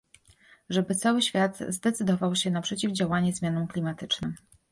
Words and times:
żeby 0.69 0.95
cały 0.95 1.21
świat 1.21 1.59
zdecydował 1.67 2.35
się 2.35 2.51
na 2.51 2.61
przeciwdziałanie 2.61 3.33
zmianom 3.33 3.67
klimatycznym 3.67 4.35